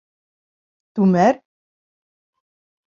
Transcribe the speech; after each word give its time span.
Түмәр! 0.99 1.41